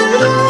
[0.00, 0.44] oh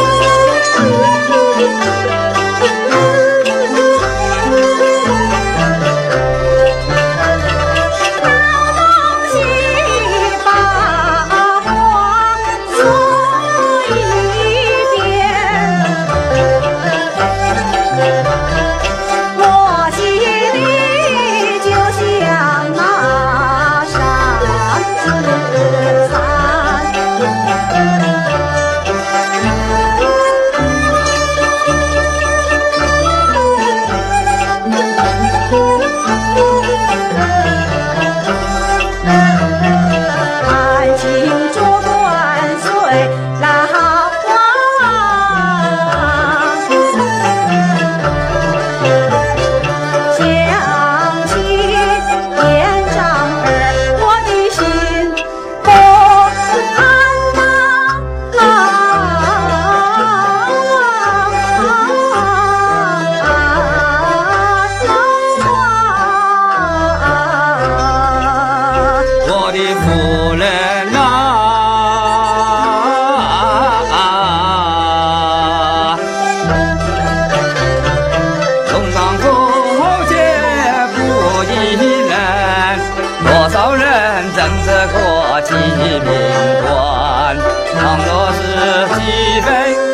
[88.99, 89.88] 秀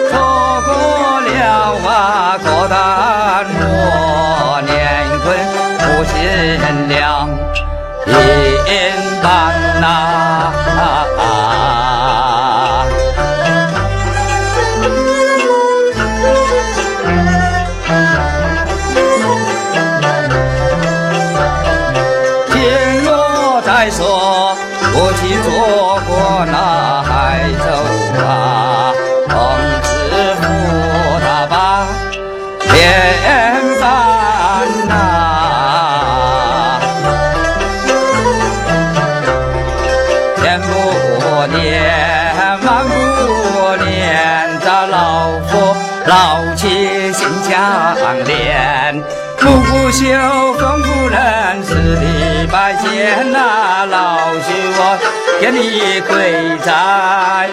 [55.50, 57.48] 你跪在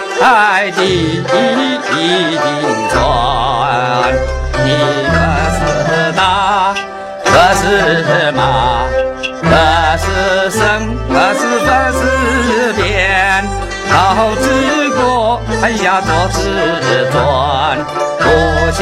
[0.76, 1.30] 地顶
[2.92, 2.96] 转。
[4.64, 4.68] 你
[5.08, 5.16] 可
[5.58, 5.60] 是
[6.14, 6.22] 大，
[7.26, 7.62] 可是
[8.32, 8.40] 马，
[9.42, 9.46] 可
[9.98, 10.06] 是
[10.52, 10.60] 生，
[11.10, 12.00] 可是可是
[12.74, 12.82] 变。
[13.90, 13.98] 好
[14.36, 14.46] 之
[14.92, 16.40] 过，哎呀，做之
[17.12, 17.78] 转，
[18.20, 18.24] 不
[18.72, 18.82] 见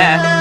[0.00, 0.39] 天。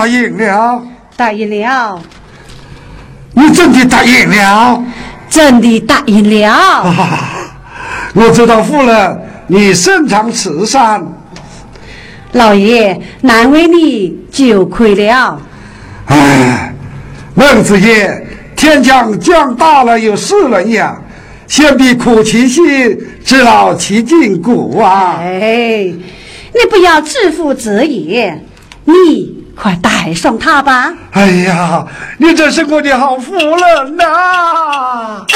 [0.00, 0.82] 答应了，
[1.14, 2.00] 答应了。
[3.34, 4.82] 你真的答应了，
[5.28, 6.48] 真的答应了。
[6.48, 7.18] 啊，
[8.16, 11.06] 我知道夫人你擅长慈善，
[12.32, 15.38] 老爷难为你就亏了。
[16.06, 16.74] 哎，
[17.34, 18.26] 孟子曰
[18.56, 20.82] ：“天将降大了有四人也，
[21.46, 25.92] 先必苦其心，知劳其筋骨啊。”哎。
[26.52, 28.42] 你不要自负责言，
[28.84, 30.94] 你快带上他吧。
[31.12, 31.86] 哎呀，
[32.18, 35.26] 你真是我的好夫人呐！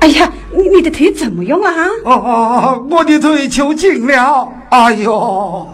[0.00, 1.72] 哎呀，你你的腿怎么样啊？
[2.04, 4.46] 哦，我的腿抽筋了！
[4.68, 5.10] 哎呦！
[5.10, 5.72] 哟，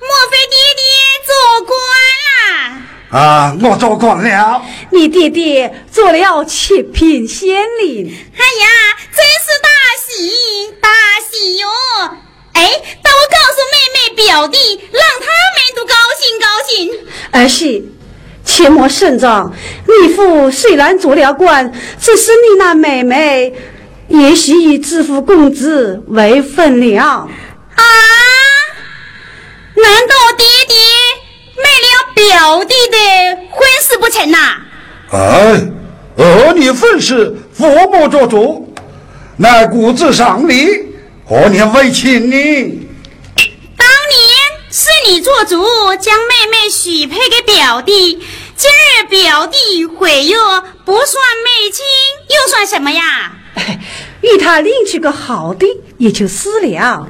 [0.00, 0.84] 莫非爹爹
[1.24, 1.32] 做
[1.64, 2.03] 官啦？
[3.14, 4.60] 啊，我做官了。
[4.90, 8.12] 你爹爹做了七品县令。
[8.36, 8.66] 哎呀，
[9.14, 9.68] 真是大
[10.04, 10.88] 喜大
[11.30, 11.68] 喜哟！
[12.54, 12.62] 哎，
[13.02, 14.58] 等我告诉妹妹表弟，
[14.90, 16.92] 让他们都高兴高兴。
[17.30, 17.90] 儿媳。
[18.44, 19.50] 切莫声张，
[19.86, 23.54] 你父虽然做了官，只是你那妹妹
[24.08, 27.00] 也许以知府公子为分了。
[27.02, 27.82] 啊？
[29.76, 30.76] 难道爹爹
[31.56, 32.98] 卖了表弟的
[33.50, 34.56] 婚事不成呐？
[35.10, 35.62] 哎，
[36.16, 38.74] 儿女婚事，父母做主，
[39.36, 40.66] 乃骨子上礼，
[41.24, 42.36] 何年为亲呢？
[43.76, 44.20] 当年
[44.70, 45.64] 是你做主，
[46.00, 48.20] 将妹妹许配给表弟。
[48.56, 50.36] 今日表弟毁约，
[50.84, 51.84] 不算妹亲，
[52.28, 53.32] 又算什么呀？
[54.20, 55.66] 与他另娶个好的，
[55.98, 57.08] 也就私了。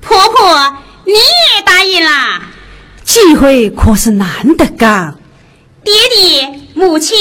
[0.00, 2.42] 婆婆，你也答应了？
[3.06, 5.14] 机会可是难得噶。
[5.84, 7.14] 爹爹，母亲，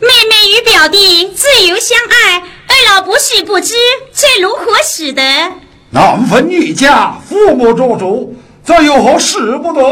[0.00, 3.74] 妹妹与表弟自由相爱，二老不是不知，
[4.12, 5.22] 这如何使得？
[5.90, 8.34] 男分女嫁，父母做主，
[8.64, 9.82] 这有何使不得？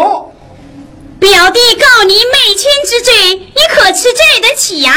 [1.20, 4.94] 表弟告你媚亲之罪，你可吃罪得起呀？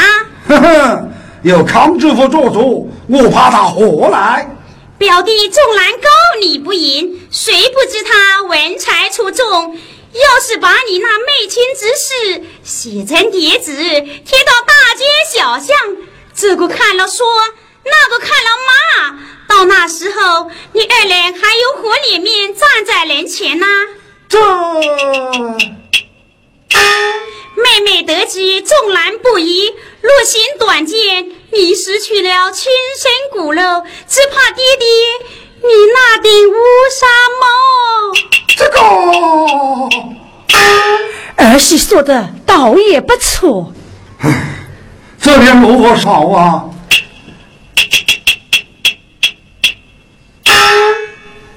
[0.48, 1.12] 哼哼，
[1.42, 4.48] 有康知府做主，我怕他何来？
[4.98, 6.08] 表弟纵然告
[6.40, 9.78] 你不赢，谁不知他文才出众？
[10.12, 15.76] 要是把你那媚亲之事写成叠纸，贴到大街小巷，
[16.34, 17.26] 这个看了说，
[17.84, 23.66] 那个看了骂，到那时候，你二人还有何脸面站在人前呢？
[24.28, 24.38] 这。
[27.56, 33.60] 妹妹得知纵然不依，若心短见，你失去了亲生骨肉，
[34.08, 34.86] 只怕爹爹
[35.62, 36.54] 你那顶乌
[36.90, 37.06] 纱
[37.40, 37.46] 帽。
[38.56, 38.78] 这个
[41.44, 43.72] 儿媳说的倒也不错。
[45.20, 46.64] 这边萝卜少啊？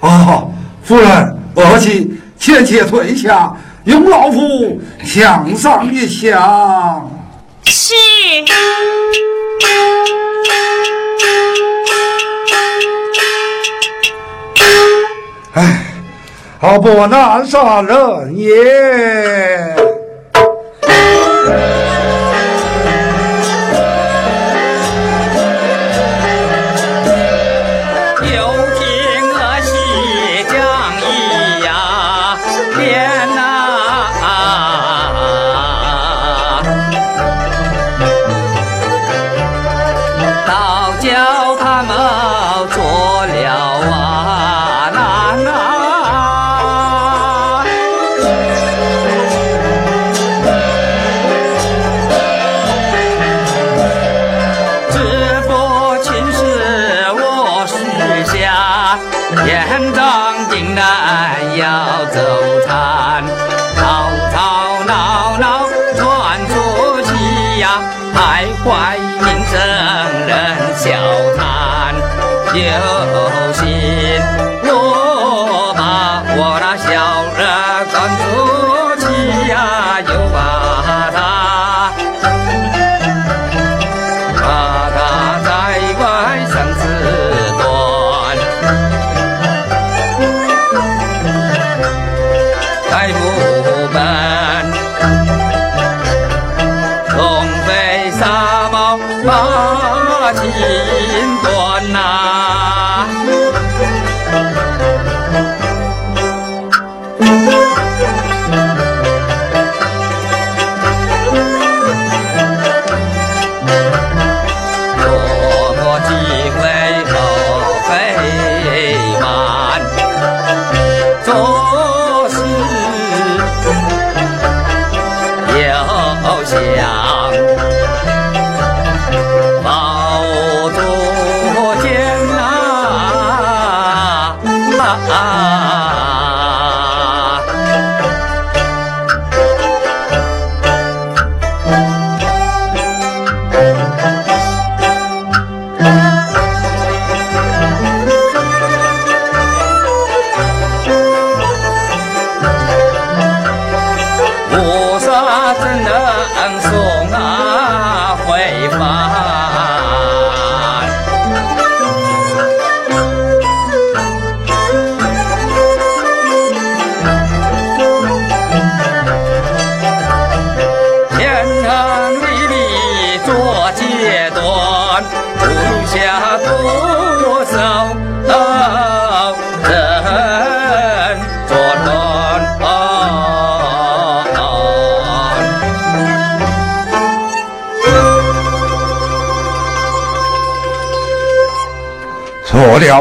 [0.02, 0.52] 哦，
[0.82, 2.10] 夫人，儿媳
[2.40, 3.54] 切切退下。
[3.86, 7.12] 用老夫想上一想。
[7.66, 7.96] 是。
[16.62, 18.50] 好不难杀人也。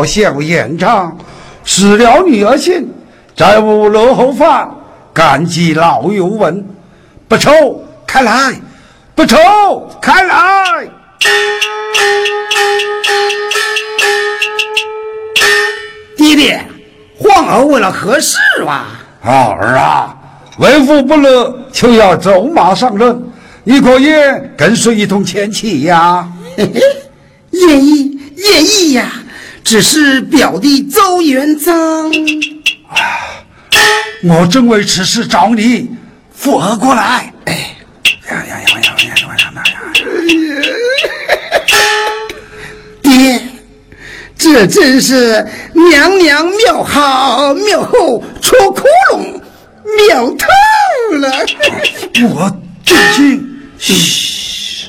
[0.08, 1.16] 做了小延长，
[1.64, 2.88] 失了女儿心，
[3.36, 4.74] 再无落后法，
[5.12, 6.66] 感激老友问，
[7.28, 7.50] 不愁
[8.06, 8.54] 开来，
[9.14, 9.36] 不愁
[10.00, 10.88] 开来。
[16.16, 16.64] 爹爹，
[17.18, 18.86] 皇儿为了何事啊？
[19.22, 20.16] 儿啊，
[20.58, 23.22] 为父不乐，就要走马上任，
[23.62, 26.26] 你可愿跟随一同前去呀？
[26.56, 26.80] 嘿嘿，
[27.50, 29.12] 愿意，愿意呀。
[29.68, 32.10] 只是表弟周元璋，
[34.24, 35.90] 我正为此事找你
[36.34, 37.30] 复合过来。
[37.44, 37.76] 哎，
[38.30, 39.78] 呀呀呀呀呀呀呀！
[43.02, 43.42] 爹，
[44.38, 49.38] 这真是娘娘庙好，庙后戳窟窿，
[50.08, 50.46] 庙透
[51.18, 51.44] 了。
[52.34, 53.46] 我最近，
[53.76, 54.88] 嘘。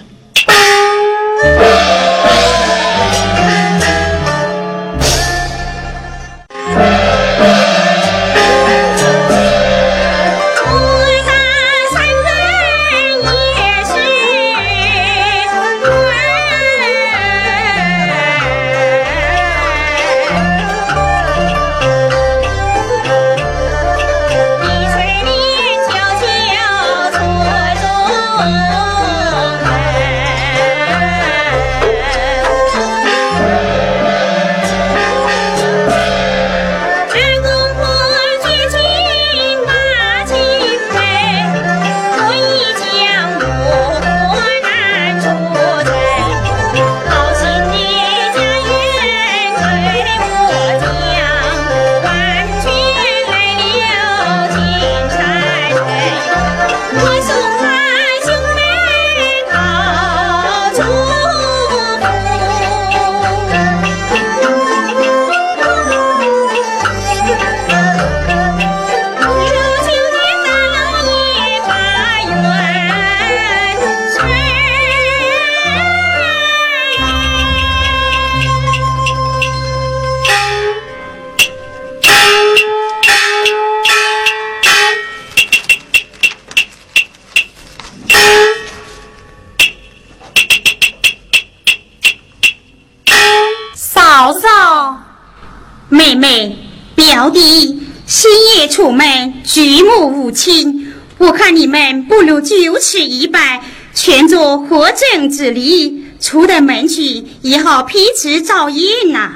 [102.79, 103.61] 此一拜，
[103.93, 106.05] 全做活正之礼。
[106.19, 109.35] 出得门去也好批次照应呐。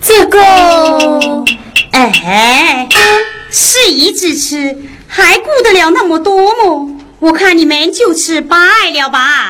[0.00, 0.40] 这个，
[1.90, 2.88] 哎，
[3.50, 4.76] 事已至此，
[5.08, 6.96] 还顾得了那么多么？
[7.18, 8.56] 我看你们就此拜
[8.92, 9.49] 了吧。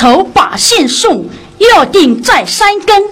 [0.00, 1.26] 头把信送，
[1.58, 3.02] 要定在山根，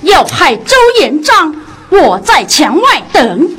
[0.00, 1.54] 要害周延章，
[1.90, 3.50] 我在墙外等。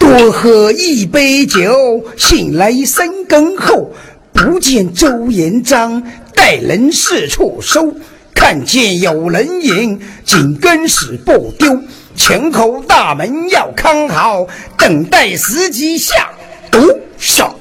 [0.00, 3.92] 多喝一杯酒，醒来三更后，
[4.32, 6.02] 不见周延章，
[6.34, 7.94] 待人四处搜，
[8.34, 11.80] 看见有人影，紧跟时不丢。
[12.16, 14.46] 前后大门要看好，
[14.78, 16.30] 等待时机下
[16.70, 17.54] 毒手。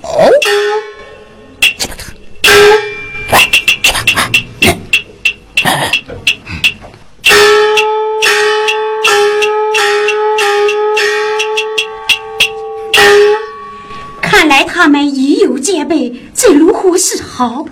[14.21, 17.65] 看来他们已有戒备，这如何是好？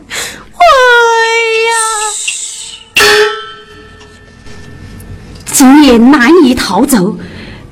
[0.54, 0.66] 哎
[1.68, 1.74] 呀！
[5.60, 7.18] 今夜难以逃走，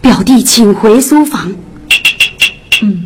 [0.02, 1.56] 表弟请回书房。
[2.82, 3.06] 嗯，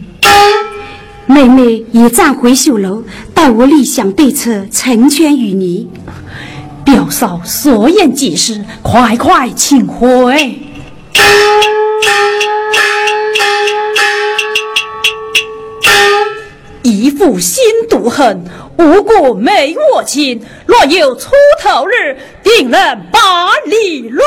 [1.28, 5.88] 妹妹也暂回绣楼，待我立想对策，成全于你。
[6.84, 10.58] 表嫂所言极是，快快请回。
[16.82, 18.44] 一副心毒恨，
[18.80, 20.42] 无故没我亲。
[20.66, 21.30] 若有出
[21.62, 22.96] 头日，定能
[23.66, 24.26] 理论。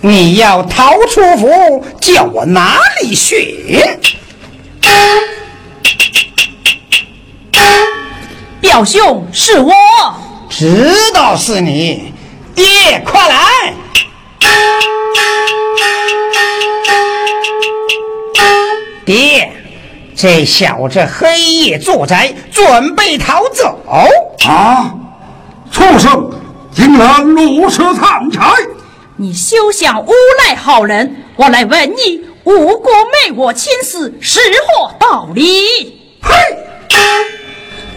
[0.00, 3.38] 你要逃出府，叫我哪里寻？
[8.60, 9.72] 表兄，是我。
[10.50, 12.12] 知道是你，
[12.54, 13.74] 爹，快来！
[19.04, 19.52] 爹，
[20.22, 23.76] 这小子黑夜作宅，准备逃走
[24.46, 24.94] 啊！
[25.68, 26.30] 畜生，
[26.70, 28.52] 竟然如此贪财！
[29.16, 31.12] 你休想诬赖好人！
[31.34, 32.92] 我来问你，吴国
[33.26, 34.38] 昧我亲死，是
[34.78, 35.42] 何道理？
[36.22, 36.30] 嘿！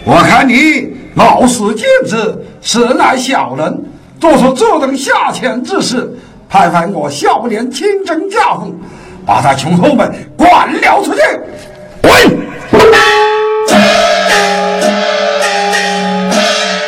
[0.04, 3.84] 我看你貌似简直，实乃小人，
[4.18, 8.74] 做出这等下贱之事，派派我少年亲征家父。
[9.24, 11.20] 把他从后门赶了出去！
[12.06, 12.14] 滚！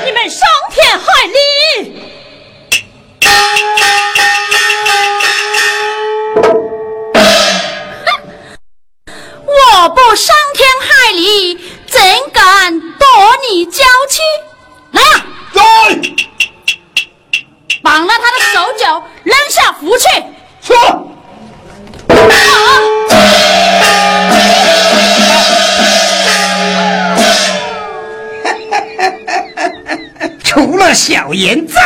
[0.05, 1.37] 你们伤天害理！
[9.45, 12.01] 我不伤天害理，怎
[12.33, 13.09] 敢夺
[13.51, 14.23] 你娇妻？
[14.93, 15.25] 来呀！
[15.55, 15.63] 来！
[17.83, 20.05] 绑了他的手脚，扔下府去！
[20.63, 20.75] 是。
[30.49, 31.77] 除了小严脏，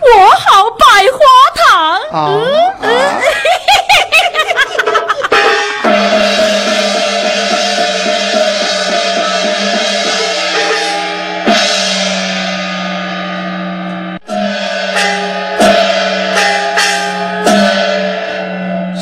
[0.00, 1.18] 我好百花
[1.56, 1.98] 糖。
[2.12, 2.22] 啊！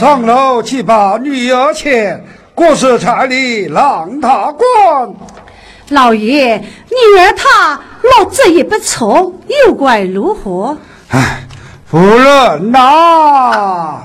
[0.00, 5.14] 上楼去把女儿牵，过是彩礼让他管。
[5.90, 7.78] 老爷，女儿她
[8.18, 9.32] 落这也不错，
[9.66, 10.76] 又怪如何？
[11.08, 11.46] 唉，
[11.86, 14.02] 夫人呐，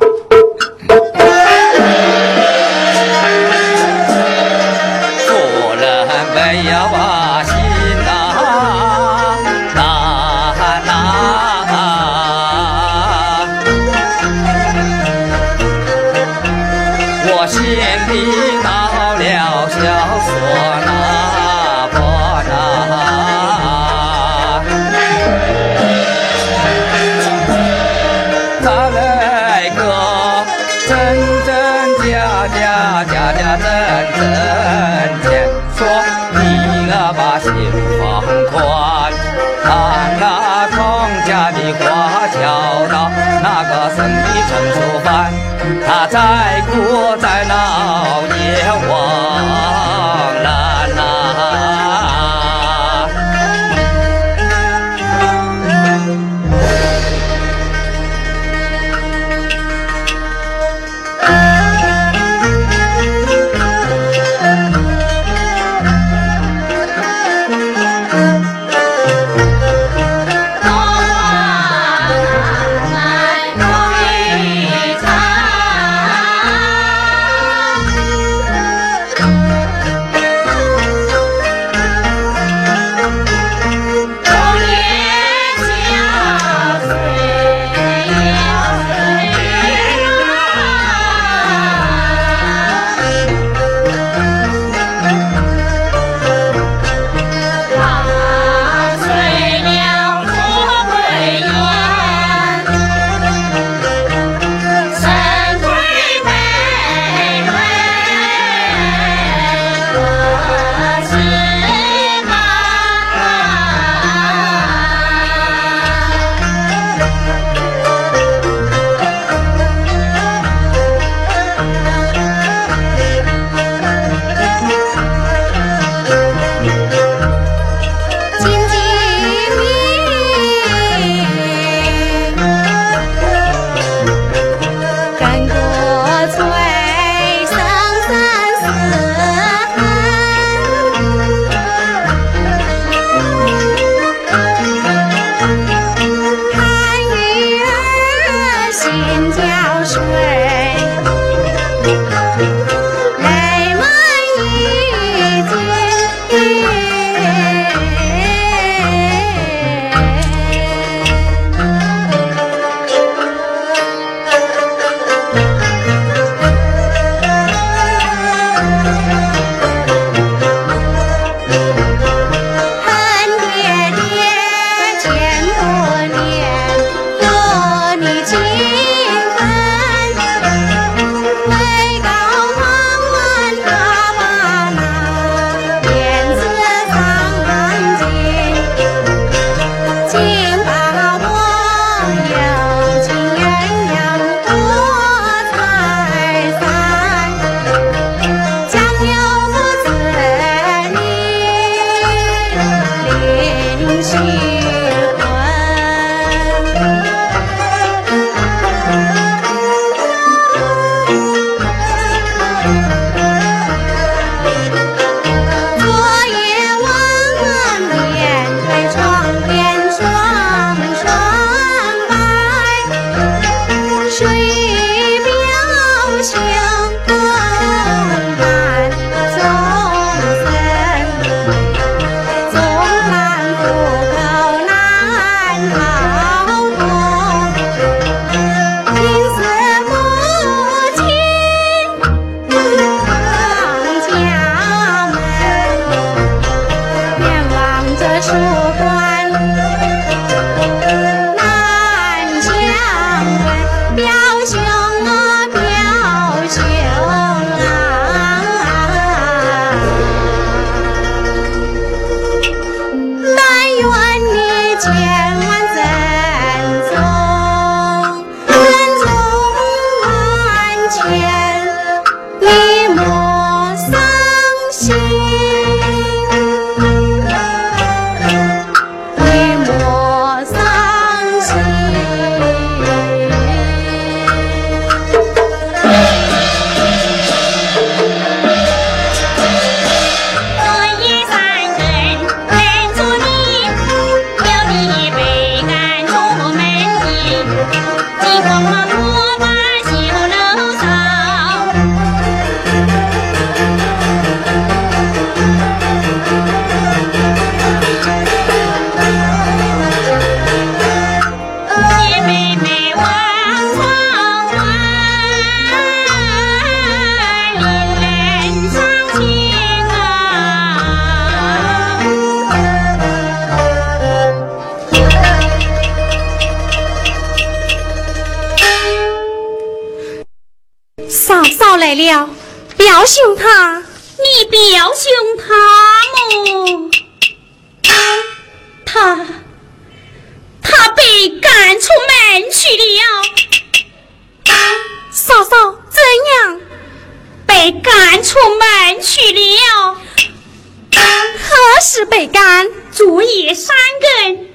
[352.17, 352.67] 被赶？
[352.91, 354.47] 昨夜三更。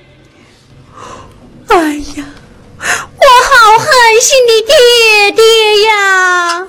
[1.68, 2.24] 哎呀，
[2.80, 3.86] 我好狠
[4.20, 6.66] 心的爹爹呀！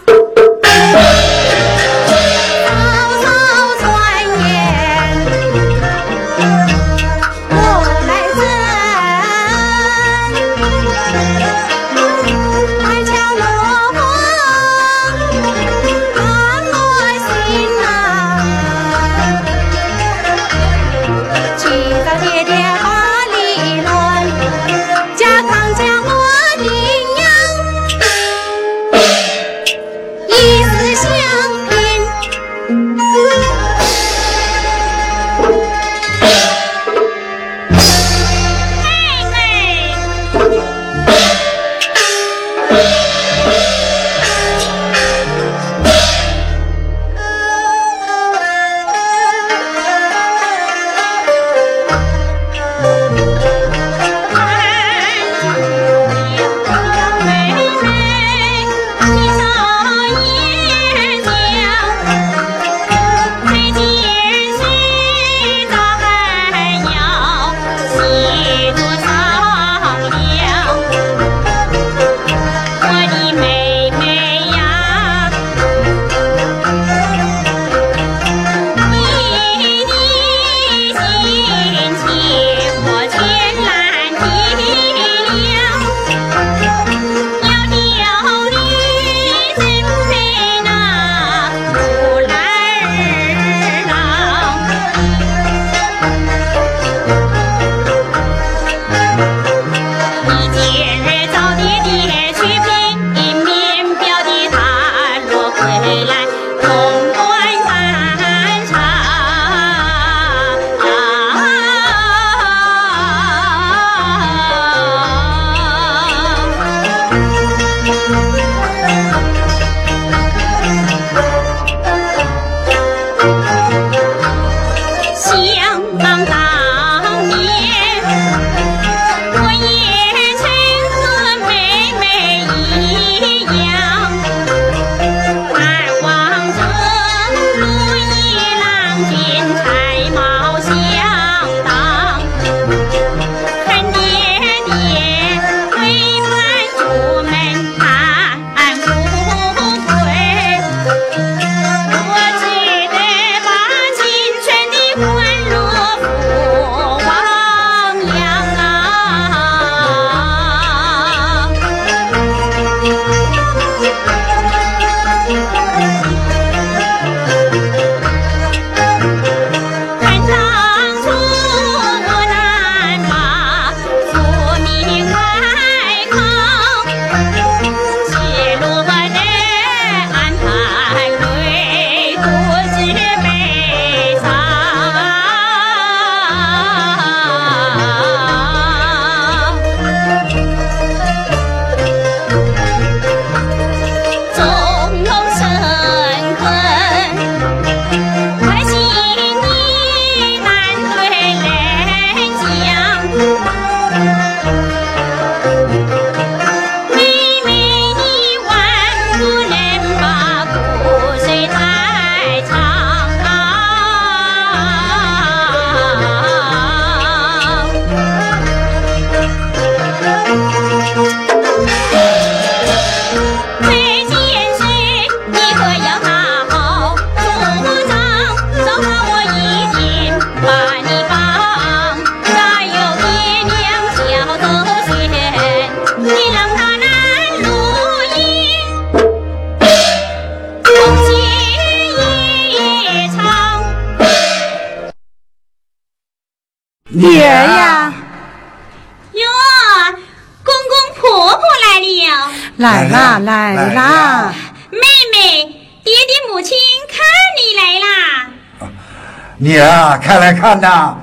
[260.24, 260.96] 来看呐，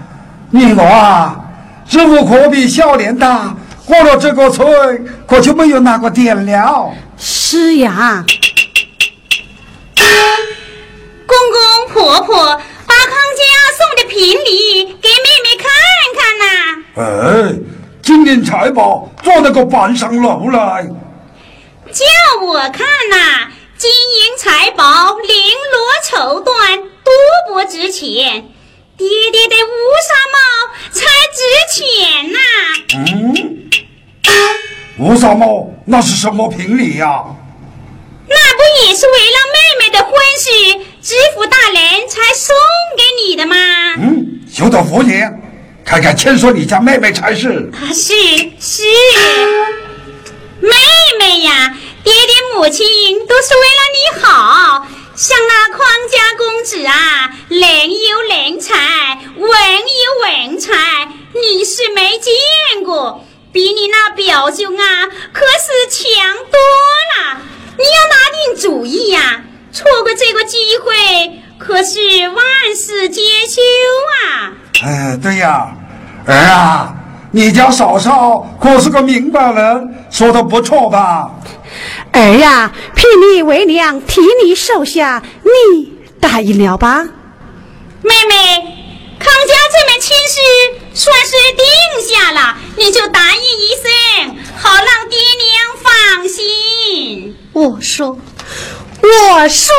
[0.50, 1.38] 你我啊，
[1.90, 3.54] 日子可比小年大，
[3.84, 4.66] 过了这个村，
[5.26, 6.90] 可就没有那个店了。
[7.18, 8.24] 是呀，
[11.26, 12.34] 公公婆婆
[12.86, 13.44] 把康家
[13.76, 15.68] 送的聘礼给妹妹看
[16.16, 16.44] 看呐、
[16.96, 17.58] 哎，
[18.00, 20.88] 金银财宝做那个搬上楼来。
[21.92, 22.06] 叫
[22.42, 25.28] 我看呐、金银财宝绫
[25.74, 25.78] 罗
[26.08, 27.12] 绸缎多
[27.48, 28.48] 不值钱，
[29.00, 29.68] 爹爹的乌
[30.08, 30.36] 纱帽
[30.92, 31.00] 才
[31.32, 31.40] 值
[31.72, 32.38] 钱呐、
[32.98, 33.70] 嗯，
[34.98, 37.24] 乌纱帽，那是什么聘礼呀、
[38.28, 40.50] 那不也是为了妹妹的婚事，
[41.00, 42.54] 知府大人才送
[42.94, 43.56] 给你的吗？
[43.96, 45.40] 嗯，有道福言，
[45.82, 47.70] 看看牵说你家妹妹才是。
[47.72, 48.12] 啊，是
[48.60, 48.82] 是，
[50.60, 50.68] 妹
[51.18, 52.86] 妹呀，爹爹母亲
[53.26, 54.86] 都是为了你好。
[55.20, 55.78] 像那匡
[56.08, 58.74] 家公子啊，人有人才，
[59.36, 60.72] 文有文才，
[61.34, 66.08] 你是没见过，比你那表兄啊，可是强
[66.50, 66.58] 多
[67.12, 67.38] 了。
[67.76, 72.42] 你要拿定主意呀、错过这个机会，可是万
[72.74, 73.60] 事皆休
[74.24, 74.52] 啊。
[74.82, 75.70] 哎，对呀，
[76.24, 76.94] 儿啊，
[77.30, 81.30] 你家嫂嫂可是个明白人，说的不错吧？
[82.12, 87.04] 儿呀，聘你为娘，替你收下，你答应了吧？
[88.02, 88.34] 妹妹，
[89.18, 90.40] 康家这门亲事
[90.94, 91.64] 算是定
[92.08, 95.48] 下了，你就答应一声，好让爹娘
[95.82, 97.36] 放心。
[97.52, 98.18] 我说，
[99.02, 99.74] 我说，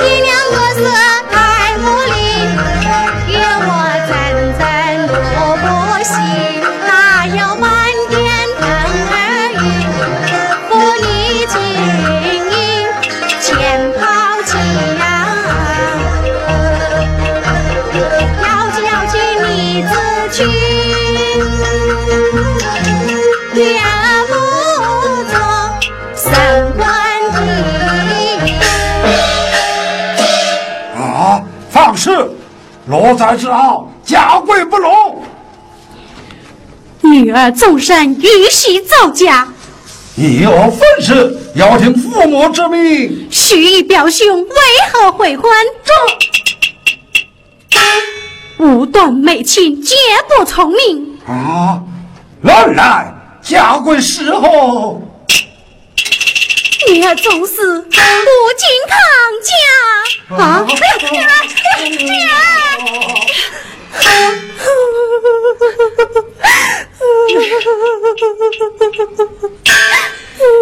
[0.00, 0.80] 你两个是
[1.30, 1.34] 太
[1.78, 2.12] 无理，
[3.32, 3.70] 怨我
[4.08, 4.10] 阵
[4.58, 4.60] 阵
[5.08, 5.64] 落不
[6.04, 6.14] 行，
[6.86, 6.90] 哪
[7.26, 7.66] 有满
[32.92, 35.24] 罗在之傲，家规不容。
[37.00, 39.48] 女儿纵身玉玺造假，
[40.14, 43.26] 你有本事要听父母之命。
[43.30, 44.46] 许以表兄为
[44.92, 45.50] 何悔婚？
[48.58, 49.96] 这无断美亲，绝
[50.28, 51.18] 不从命。
[51.26, 51.80] 啊，
[52.42, 55.00] 原来家规时候。
[56.92, 58.98] 女儿总是不敬康
[60.28, 60.62] 家啊！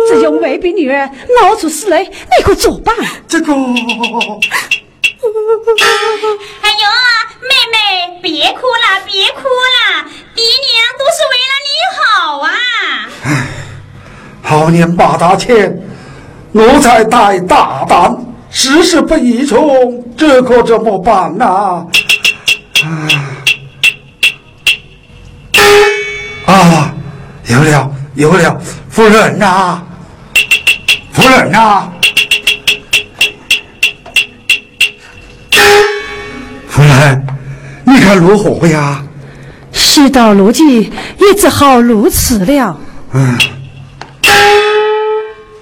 [0.08, 2.10] 这种未逼女儿闹出事来，你
[2.44, 2.94] 可怎办？
[3.26, 3.58] 这个，哎呦，
[7.42, 10.04] 妹妹，别哭了，别哭了，
[10.36, 12.48] 爹娘都是为了你好啊。
[14.42, 15.76] 好年八大千，
[16.52, 18.16] 奴才太大胆，
[18.50, 21.86] 事事不宜从，这可怎么办呐、啊？
[26.46, 26.94] 啊，
[27.46, 29.80] 有了有了，夫人呐、
[31.12, 31.88] 夫人呐、
[36.68, 37.26] 夫人，
[37.84, 39.00] 你看如何呀？
[39.72, 42.76] 事到如今，也只好如此了。
[43.12, 43.38] 嗯，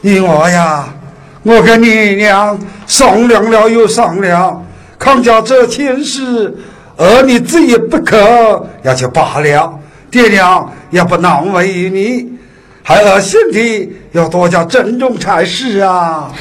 [0.08, 0.88] 你我呀，
[1.42, 4.64] 我跟你娘商量了又商量，
[4.98, 6.56] 康家这亲事，
[6.96, 9.78] 儿女自己不可，也就罢了，
[10.10, 12.26] 爹娘也不难为你，
[12.82, 16.32] 孩儿心里要多加珍重才是啊。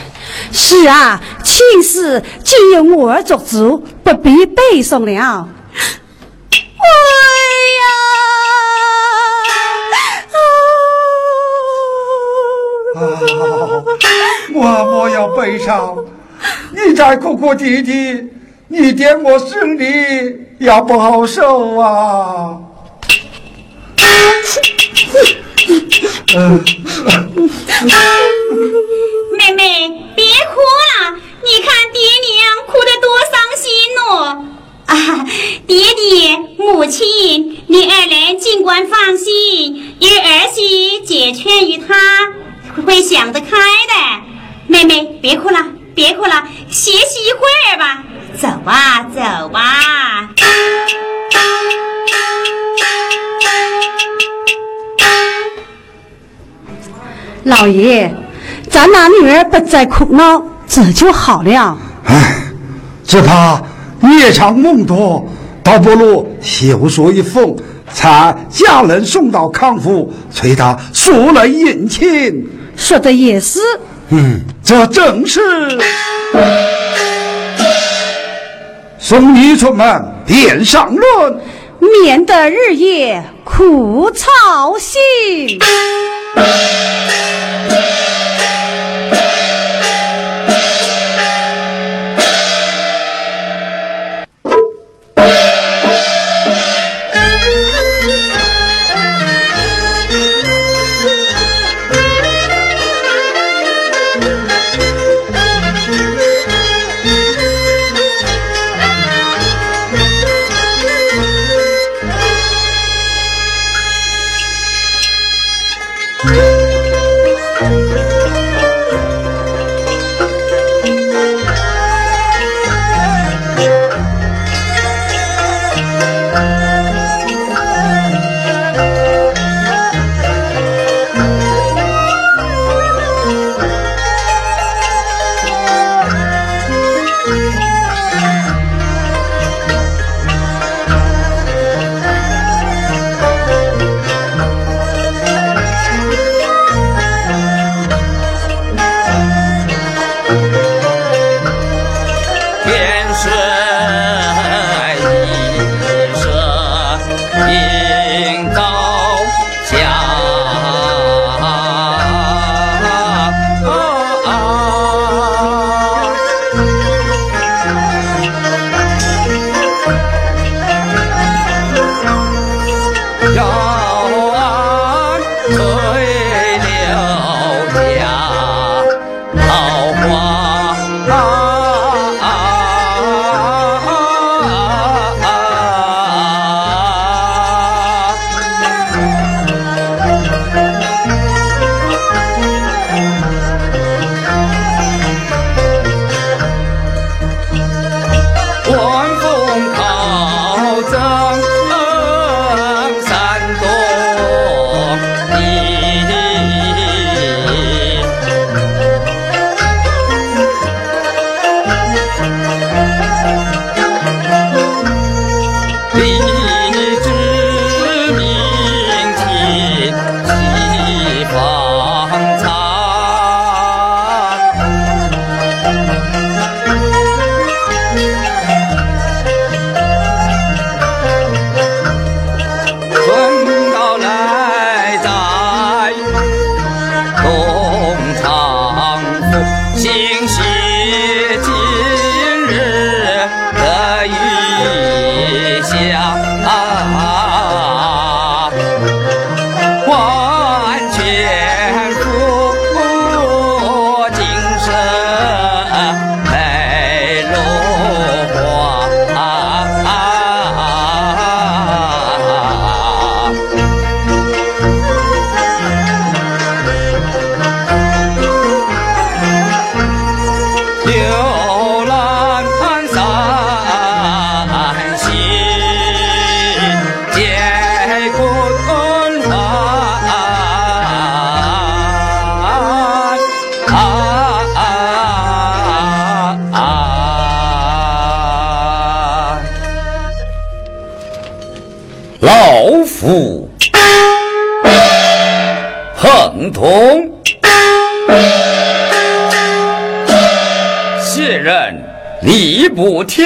[0.53, 5.21] 是啊，亲事既由我儿做主，不必背诵了。
[5.21, 5.45] 啊，
[14.54, 15.95] 我莫要悲伤，
[16.72, 18.28] 你再哭哭啼啼，
[18.70, 19.86] 你爹我心里
[20.60, 22.58] 也不好受啊。
[26.36, 26.64] 嗯，
[29.38, 32.36] 妹妹，别哭了，你看爹娘
[32.66, 33.64] 哭得多伤心
[33.98, 34.45] 哦。
[34.88, 34.95] 啊，
[35.68, 37.06] 爹爹、母亲，
[37.68, 41.95] 你二人尽管放心，有儿媳解劝于他，
[42.84, 44.21] 会想得开的，
[44.67, 45.57] 妹妹，别哭了，
[45.95, 47.39] 别哭了，歇息一会
[47.71, 48.03] 儿吧。
[48.39, 50.30] 走吧，走吧。
[57.43, 58.13] 老爷，
[58.69, 61.78] 咱那女儿不再哭闹，这就好了。
[62.05, 62.43] 哎，
[63.03, 63.61] 只怕
[64.01, 65.28] 夜长梦多，
[65.63, 67.55] 倒不如休说一封，
[67.91, 72.47] 才家人送到康府，催他速来迎亲。
[72.78, 73.59] 说的也是，
[74.09, 75.41] 嗯，这正是。
[78.97, 81.39] 送你出门便上论，
[82.03, 85.59] 免得日夜苦操心。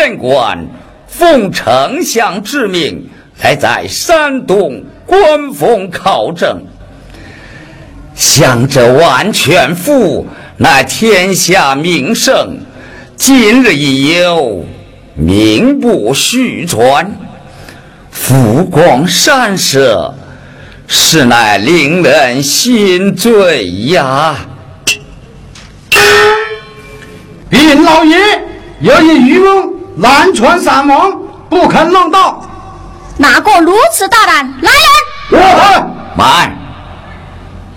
[0.01, 0.65] 县官，
[1.07, 3.07] 奉丞相之命
[3.43, 6.63] 来在山东官封考证。
[8.15, 10.25] 想这万全府
[10.57, 12.57] 乃天下名胜，
[13.15, 14.65] 今日已有
[15.13, 17.15] 名不虚传，
[18.09, 20.15] 福光山色，
[20.87, 24.35] 实乃令人心醉呀！
[27.51, 28.17] 禀老爷，
[28.79, 29.70] 有一渔翁
[30.01, 31.11] 拦船撒网，
[31.47, 32.43] 不肯浪道。
[33.17, 34.51] 哪个如此大胆？
[34.61, 35.39] 来人！
[35.39, 36.51] 我慢！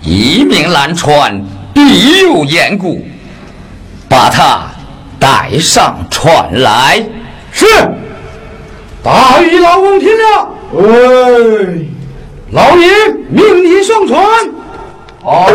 [0.01, 1.39] 一名拦船
[1.71, 2.99] 必有缘故，
[4.09, 4.61] 把他
[5.19, 7.05] 带上船来。
[7.51, 7.67] 是。
[9.03, 10.49] 大禹老翁听了，
[10.79, 10.81] 哎，
[12.49, 12.87] 老爷
[13.29, 14.19] 命你上船。
[15.23, 15.47] 好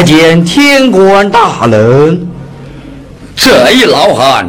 [0.00, 2.26] 拜见天官大人。
[3.36, 4.48] 这一老汉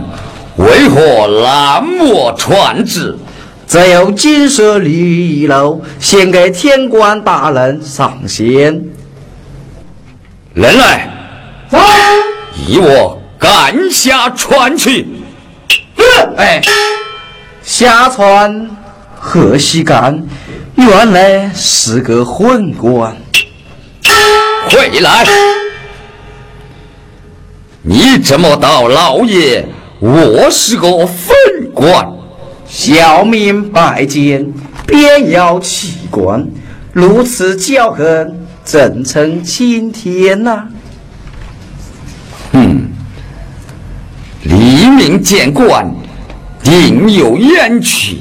[0.55, 3.17] 为何拦我传旨？
[3.67, 8.81] 只有金色绿衣楼，献给天官大人上仙。
[10.53, 11.09] 人来，
[12.65, 15.05] 以我赶下船去。
[16.37, 16.61] 哎，
[17.61, 18.69] 下船
[19.19, 20.23] 何须赶？
[20.77, 23.17] 原来是个混官。
[24.71, 25.25] 回来！
[27.81, 29.65] 你怎么大老爷，
[29.99, 31.35] 我是个分
[31.73, 32.07] 官。
[32.67, 34.49] 小民拜见，
[34.87, 36.47] 便要弃官，
[36.93, 40.67] 如此叫恨，怎成青天呐、
[42.53, 42.87] 哼，
[44.43, 45.93] 黎民见官，
[46.63, 48.19] 定有冤屈。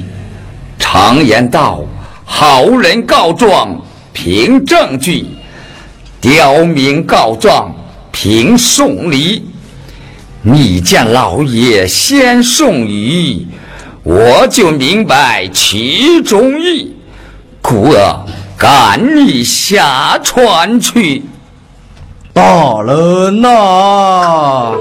[0.77, 1.85] 常言道：
[2.25, 3.81] 好人告状
[4.11, 5.25] 凭证据，
[6.21, 7.75] 刁民告状
[8.11, 9.43] 凭送礼。
[10.43, 13.47] 你见老爷先送礼，
[14.03, 16.95] 我就明白其中意，
[17.61, 18.25] 故而
[18.57, 21.23] 赶你下船去。
[22.33, 24.73] 大人呐、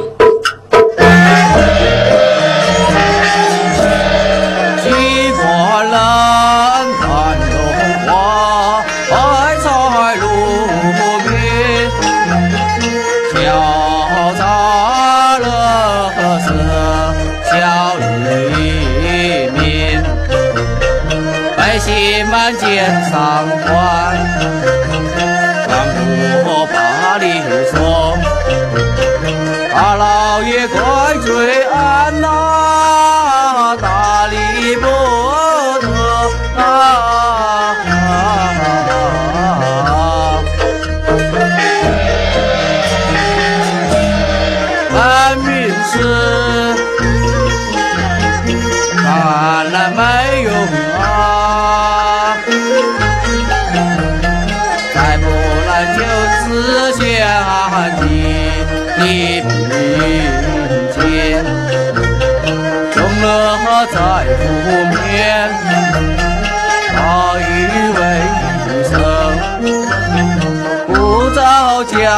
[23.11, 23.59] 三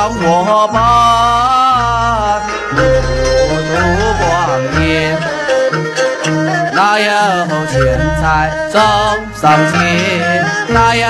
[0.03, 2.43] 让我办，
[2.75, 2.77] 不
[3.71, 3.79] 度
[4.19, 4.27] 光
[4.83, 4.83] 阴。
[6.75, 7.07] 哪有
[7.71, 7.73] 钱
[8.21, 8.21] 财
[8.73, 8.75] 走
[9.33, 10.45] 上前？
[10.71, 11.07] 哪有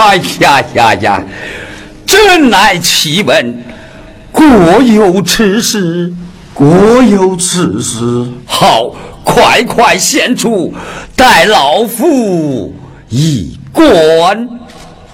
[0.00, 1.22] 哎呀呀呀！
[2.06, 3.62] 真乃奇闻，
[4.32, 4.46] 果
[4.82, 6.14] 有此事，
[6.54, 6.66] 果
[7.02, 7.98] 有此事。
[8.60, 8.90] 好，
[9.22, 10.74] 快快献出，
[11.14, 12.74] 待老夫
[13.08, 14.48] 一观。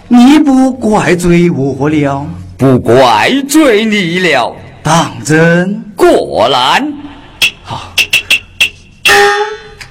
[0.08, 2.26] 你不怪罪我了，
[2.56, 4.56] 不怪罪你了。
[4.82, 6.90] 当真果然。
[7.62, 7.92] 好，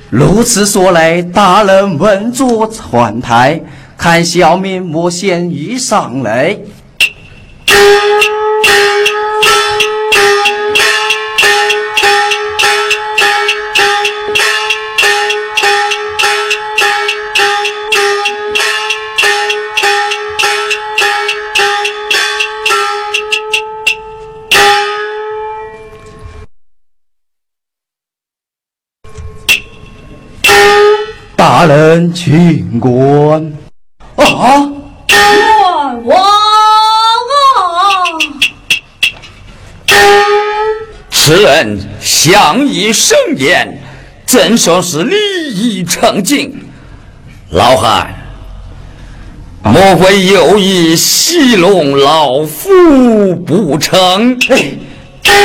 [0.10, 3.62] 如此说来，大人稳坐船台。
[3.96, 6.58] 看小民莫先遇上来。
[32.14, 33.52] 大人，请观。
[34.16, 34.70] 啊！
[35.08, 36.22] 冤枉
[39.88, 39.96] 啊！
[41.10, 43.82] 此人相依甚言，
[44.26, 45.16] 怎说是礼
[45.54, 46.64] 义成敬？
[47.50, 48.14] 老汉，
[49.64, 54.38] 莫非有意戏弄老夫不成？
[54.50, 54.74] 哎，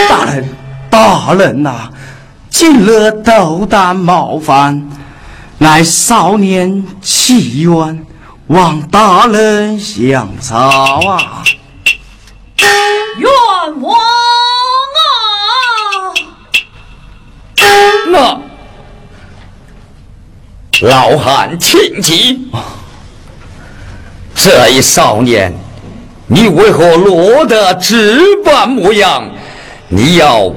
[0.08, 0.48] 大人，
[0.90, 1.90] 大人呐，
[2.50, 4.88] 今日斗胆冒犯，
[5.59, 8.06] 乃少年气冤。
[8.48, 11.44] 望大人相操啊！
[13.18, 13.30] 冤
[13.82, 13.94] 枉
[14.96, 15.04] 啊！
[18.06, 18.40] 那
[20.88, 22.50] 老汉请起。
[24.34, 25.52] 这一少年，
[26.26, 29.30] 你为何落得这般模样？
[29.88, 30.50] 你要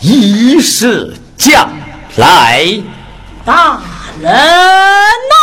[0.00, 1.68] 一世将
[2.16, 2.66] 来。
[3.44, 3.78] 大
[4.20, 5.34] 人呐！